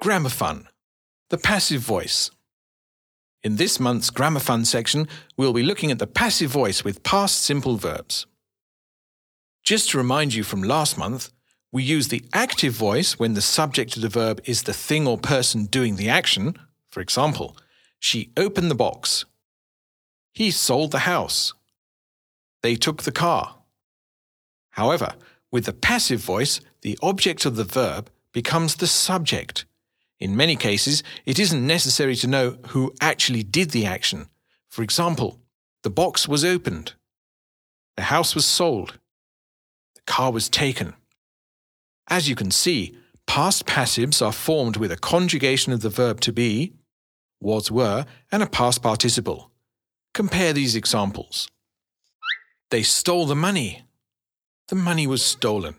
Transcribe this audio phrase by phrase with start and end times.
[0.00, 0.68] Gramophone,
[1.28, 2.30] the passive voice.
[3.42, 7.76] In this month's Gramophone section, we'll be looking at the passive voice with past simple
[7.76, 8.26] verbs.
[9.64, 11.30] Just to remind you from last month,
[11.72, 15.18] we use the active voice when the subject of the verb is the thing or
[15.18, 16.56] person doing the action.
[16.90, 17.56] For example,
[17.98, 19.24] she opened the box.
[20.32, 21.54] He sold the house.
[22.62, 23.56] They took the car.
[24.70, 25.14] However,
[25.50, 29.64] with the passive voice, the object of the verb becomes the subject.
[30.20, 34.28] In many cases, it isn't necessary to know who actually did the action.
[34.68, 35.40] For example,
[35.82, 36.94] the box was opened,
[37.96, 38.98] the house was sold,
[39.94, 40.94] the car was taken.
[42.08, 42.96] As you can see,
[43.26, 46.74] past passives are formed with a conjugation of the verb to be,
[47.40, 49.50] was were, and a past participle.
[50.14, 51.48] Compare these examples.
[52.70, 53.84] They stole the money.
[54.68, 55.76] The money was stolen.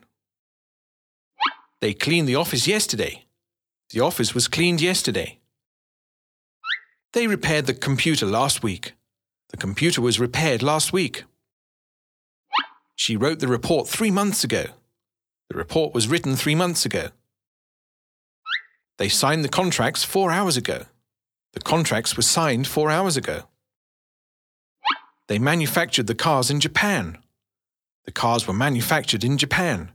[1.82, 3.26] They cleaned the office yesterday.
[3.92, 5.40] The office was cleaned yesterday.
[7.14, 8.94] They repaired the computer last week.
[9.50, 11.24] The computer was repaired last week.
[12.96, 14.66] She wrote the report three months ago.
[15.50, 17.10] The report was written three months ago.
[19.00, 20.86] They signed the contracts four hours ago.
[21.54, 23.44] The contracts were signed four hours ago.
[25.28, 27.18] They manufactured the cars in Japan.
[28.06, 29.92] The cars were manufactured in Japan.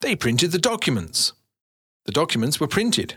[0.00, 1.32] They printed the documents.
[2.04, 3.16] The documents were printed.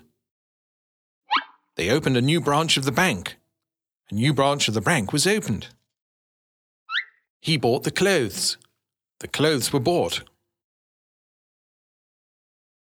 [1.75, 3.37] They opened a new branch of the bank.
[4.11, 5.67] A new branch of the bank was opened.
[7.41, 8.57] He bought the clothes.
[9.19, 10.23] The clothes were bought.